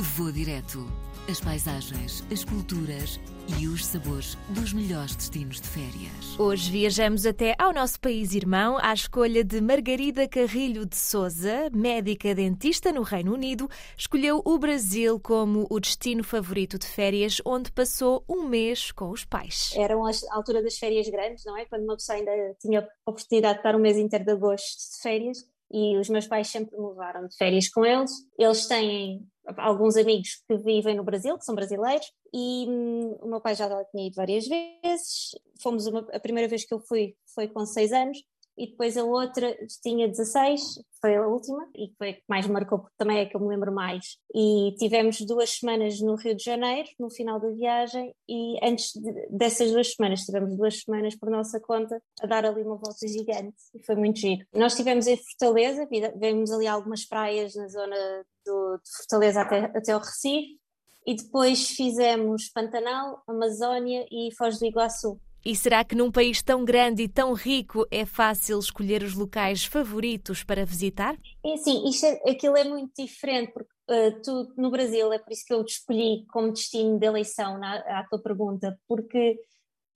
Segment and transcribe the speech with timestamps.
[0.00, 0.86] Vou direto.
[1.28, 3.18] As paisagens, as culturas
[3.60, 6.38] e os sabores dos melhores destinos de férias.
[6.38, 12.32] Hoje viajamos até ao nosso país irmão à escolha de Margarida Carrilho de Souza, médica
[12.32, 18.22] dentista no Reino Unido, escolheu o Brasil como o destino favorito de férias, onde passou
[18.28, 19.72] um mês com os pais.
[19.74, 21.64] Eram a altura das férias grandes, não é?
[21.64, 22.30] Quando uma pessoa ainda
[22.60, 25.38] tinha a oportunidade de estar um mês inteiro de agosto de férias
[25.70, 28.10] e os meus pais sempre me levaram de férias com eles.
[28.38, 29.26] Eles têm
[29.56, 33.68] alguns amigos que vivem no Brasil, que são brasileiros, e hum, o meu pai já
[33.86, 35.30] tinha ido várias vezes.
[35.62, 38.18] Fomos uma, a primeira vez que eu fui foi com seis anos,
[38.58, 40.60] e depois a outra tinha 16,
[41.00, 43.46] foi a última, e foi a que mais marcou, porque também é que eu me
[43.46, 44.18] lembro mais.
[44.34, 49.28] E tivemos duas semanas no Rio de Janeiro, no final da viagem, e antes de,
[49.30, 53.56] dessas duas semanas, tivemos duas semanas por nossa conta a dar ali uma volta gigante,
[53.72, 54.44] e foi muito giro.
[54.52, 55.88] Nós estivemos em Fortaleza,
[56.20, 57.96] vimos ali algumas praias na zona
[58.44, 60.58] do, de Fortaleza até, até o Recife,
[61.06, 65.18] e depois fizemos Pantanal, Amazónia e Foz do Iguaçu.
[65.44, 69.64] E será que num país tão grande e tão rico é fácil escolher os locais
[69.64, 71.16] favoritos para visitar?
[71.44, 75.32] É sim, isto é, aquilo é muito diferente, porque uh, tu no Brasil, é por
[75.32, 79.38] isso que eu te escolhi como destino de eleição na, à tua pergunta, porque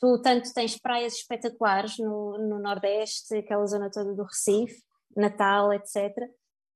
[0.01, 4.83] tu tanto tens praias espetaculares no, no Nordeste, aquela zona toda do Recife,
[5.17, 6.12] Natal, etc.,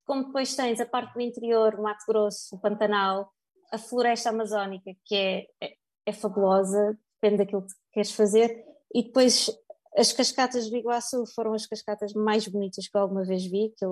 [0.04, 3.28] como depois tens a parte do interior, Mato Grosso, o Pantanal,
[3.72, 5.74] a floresta amazónica, que é, é,
[6.06, 9.50] é fabulosa, depende daquilo que queres fazer, e depois
[9.96, 13.84] as cascatas do Iguaçu foram as cascatas mais bonitas que eu alguma vez vi, que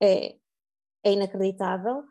[0.00, 0.36] é,
[1.04, 2.04] é inacreditável.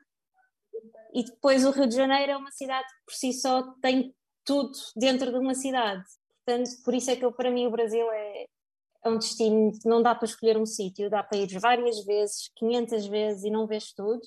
[1.14, 4.74] E depois o Rio de Janeiro é uma cidade que por si só tem tudo
[4.96, 6.04] dentro de uma cidade.
[6.46, 8.46] Portanto, por isso é que eu, para mim o Brasil é,
[9.04, 12.52] é um destino que não dá para escolher um sítio, dá para ir várias vezes,
[12.56, 14.22] 500 vezes e não vês tudo,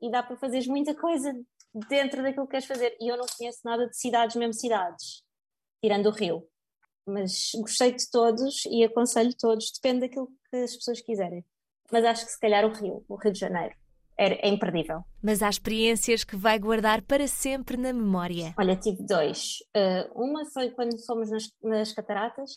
[0.00, 1.34] e dá para fazeres muita coisa
[1.88, 2.96] dentro daquilo que queres fazer.
[3.00, 5.22] E eu não conheço nada de cidades, mesmo cidades,
[5.82, 6.42] tirando o Rio.
[7.06, 11.44] Mas gostei de todos e aconselho todos, depende daquilo que as pessoas quiserem.
[11.90, 13.74] Mas acho que se calhar o Rio, o Rio de Janeiro,
[14.18, 15.02] é, é imperdível.
[15.22, 18.54] Mas há experiências que vai guardar para sempre na memória.
[18.58, 19.58] Olha, tive dois.
[19.74, 22.52] Uh, uma foi quando fomos nas, nas cataratas,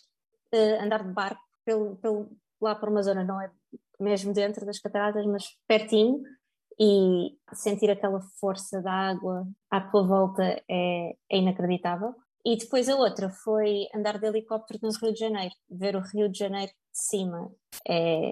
[0.53, 2.29] uh, andar de barco pelo, pelo,
[2.59, 3.49] lá por uma zona, não é
[3.99, 6.21] mesmo dentro das cataratas, mas pertinho,
[6.79, 12.15] e sentir aquela força da água à tua volta é, é inacreditável.
[12.46, 16.29] E depois a outra foi andar de helicóptero no Rio de Janeiro, ver o Rio
[16.29, 17.52] de Janeiro de cima.
[17.88, 18.31] É,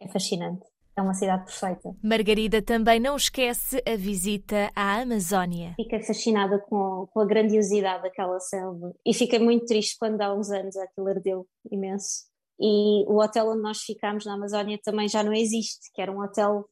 [0.00, 0.66] é fascinante.
[0.94, 1.96] É uma cidade perfeita.
[2.02, 5.72] Margarida também não esquece a visita à Amazónia.
[5.76, 10.50] Fiquei fascinada com, com a grandiosidade daquela selva e fiquei muito triste quando há uns
[10.50, 12.26] anos aquilo ardeu imenso.
[12.60, 16.20] E o hotel onde nós ficámos na Amazónia também já não existe, que era um
[16.20, 16.66] hotel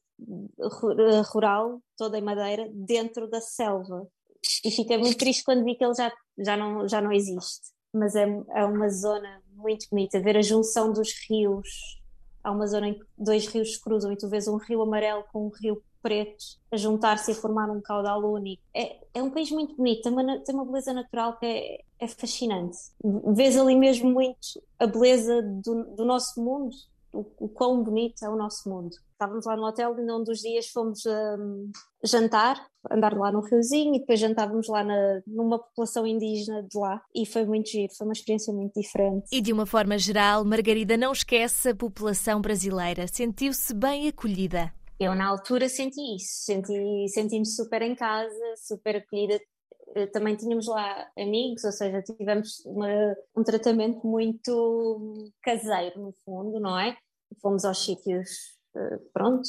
[1.33, 4.07] rural, toda em madeira, dentro da selva.
[4.63, 7.71] E fiquei muito triste quando vi que ele já, já, não, já não existe.
[7.93, 8.25] Mas é,
[8.55, 11.99] é uma zona muito bonita, ver a junção dos rios.
[12.43, 15.23] Há uma zona em que dois rios se cruzam e tu vês um rio amarelo
[15.31, 18.61] com um rio preto a juntar-se e a formar um caudal único.
[18.73, 22.07] É, é um país muito bonito, tem uma, tem uma beleza natural que é, é
[22.07, 22.77] fascinante.
[23.35, 24.39] Vês ali mesmo muito
[24.79, 26.75] a beleza do, do nosso mundo,
[27.13, 28.91] o, o quão bonito é o nosso mundo.
[29.11, 31.71] Estávamos lá no hotel e num dos dias fomos um,
[32.03, 37.01] jantar, andar lá no riozinho e depois jantávamos lá na, numa população indígena de lá
[37.13, 39.27] e foi muito giro, foi uma experiência muito diferente.
[39.31, 44.73] E de uma forma geral, Margarida não esquece a população brasileira, sentiu-se bem acolhida.
[44.99, 49.39] Eu na altura senti isso, senti, senti-me super em casa, super acolhida,
[50.11, 56.77] também tínhamos lá amigos, ou seja, tivemos uma, um tratamento muito caseiro, no fundo, não
[56.79, 56.95] é?
[57.41, 58.29] Fomos aos sítios,
[58.75, 59.43] eh, pronto,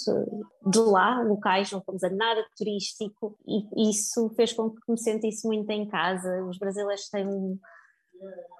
[0.66, 5.46] de lá, locais, não fomos a nada turístico, e isso fez com que me sentisse
[5.46, 6.44] muito em casa.
[6.44, 7.26] Os brasileiros têm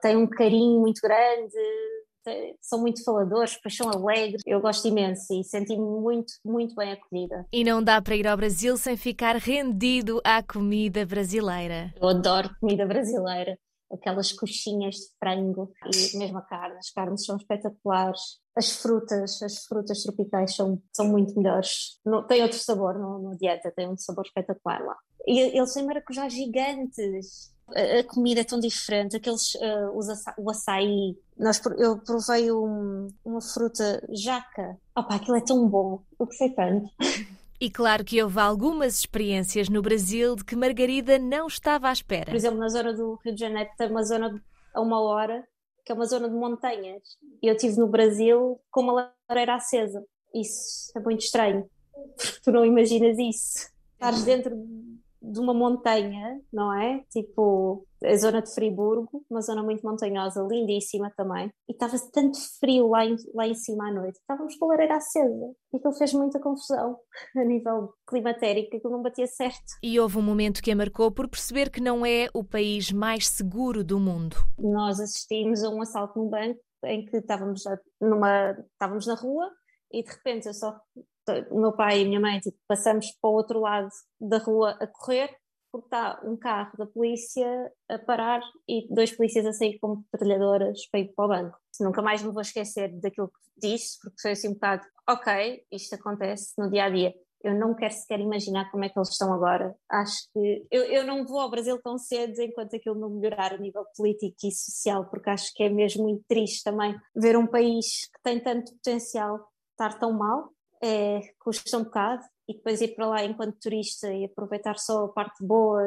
[0.01, 1.55] têm um carinho muito grande,
[2.61, 4.43] são muito faladores, depois são alegres.
[4.47, 7.47] Eu gosto imenso e senti-me muito, muito bem acolhida.
[7.53, 11.93] E não dá para ir ao Brasil sem ficar rendido à comida brasileira.
[12.01, 13.59] Eu adoro comida brasileira.
[13.93, 18.41] Aquelas coxinhas de frango e mesmo a carne, as carnes são espetaculares.
[18.57, 21.99] As frutas, as frutas tropicais são, são muito melhores.
[22.05, 24.97] Não, tem outro sabor no, no dieta, tem um sabor espetacular lá.
[25.27, 30.51] E eles têm maracujá gigantes a comida é tão diferente, aqueles, uh, os aça o
[30.51, 36.51] açaí, nós, eu provei um, uma fruta jaca, opa, aquilo é tão bom, eu gostei
[36.51, 36.91] tanto.
[37.63, 42.25] E claro que houve algumas experiências no Brasil de que Margarida não estava à espera.
[42.25, 44.43] Por exemplo, na zona do Rio de Janeiro tem uma zona
[44.75, 45.47] a uma hora,
[45.87, 47.01] que é uma zona de montanhas.
[47.41, 50.05] E eu estive no Brasil com uma lareira acesa.
[50.35, 51.71] Isso é muito estranho,
[52.43, 53.71] tu não imaginas isso.
[53.93, 54.57] Estás dentro
[55.23, 57.05] de uma montanha, não é?
[57.11, 61.51] Tipo, a zona de Friburgo, uma zona muito montanhosa, lindíssima também.
[61.69, 64.19] E estava tanto frio lá em, lá em cima à noite.
[64.19, 65.55] Estávamos com a lareira acesa.
[65.73, 66.99] E aquilo fez muita confusão
[67.37, 69.79] a nível climatérico, aquilo não batia certo.
[69.83, 73.29] E houve um momento que a marcou por perceber que não é o país mais
[73.29, 74.37] seguro do mundo.
[74.59, 77.63] Nós assistimos a um assalto num banco em que estávamos,
[78.01, 79.49] numa, estávamos na rua
[79.93, 80.75] e de repente eu só
[81.51, 83.89] o meu pai e a minha mãe tipo, passamos para o outro lado
[84.21, 85.37] da rua a correr
[85.73, 90.87] porque está um carro da polícia a parar e dois polícias a sair como patrulhadoras
[90.91, 91.59] para ir para o banco.
[91.81, 95.95] Nunca mais me vou esquecer daquilo que disse, porque foi assim um bocado, ok, isto
[95.95, 97.15] acontece no dia a dia.
[97.43, 99.75] Eu não quero sequer imaginar como é que eles estão agora.
[99.91, 103.59] Acho que eu, eu não vou ao Brasil tão cedo enquanto aquilo não melhorar a
[103.59, 108.07] nível político e social, porque acho que é mesmo muito triste também ver um país
[108.13, 109.41] que tem tanto potencial
[109.73, 110.51] estar tão mal.
[110.83, 115.09] É, custa um bocado e depois ir para lá enquanto turista e aproveitar só a
[115.09, 115.81] parte boa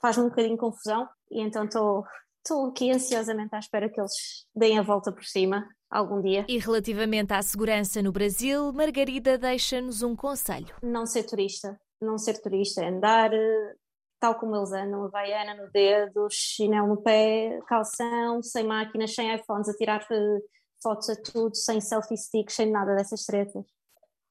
[0.00, 2.04] faz-me um bocadinho de confusão e então estou
[2.42, 6.46] estou aqui ansiosamente à espera que eles deem a volta por cima algum dia.
[6.48, 10.74] E relativamente à segurança no Brasil, Margarida deixa-nos um conselho.
[10.82, 13.74] Não ser turista, não ser turista, é andar eh,
[14.20, 19.68] tal como eles andam, havaiana no dedo, chinelo no pé, calção, sem máquinas, sem iPhones,
[19.68, 20.38] a tirar eh,
[20.82, 23.64] fotos a tudo, sem selfie stick, sem nada dessas tretas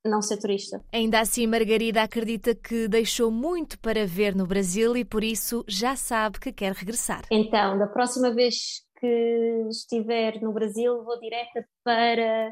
[0.05, 0.81] não ser turista.
[0.93, 5.95] Ainda assim, Margarida acredita que deixou muito para ver no Brasil e por isso já
[5.95, 7.23] sabe que quer regressar.
[7.31, 8.55] Então, da próxima vez
[8.99, 12.51] que estiver no Brasil, vou direta para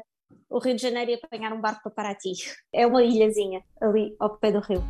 [0.50, 2.32] o Rio de Janeiro e apanhar um barco para Paraty.
[2.72, 4.82] É uma ilhazinha ali ao pé do rio.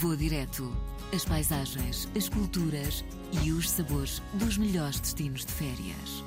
[0.00, 0.64] Vou direto.
[1.14, 3.04] As paisagens, as culturas
[3.44, 6.25] e os sabores dos melhores destinos de férias.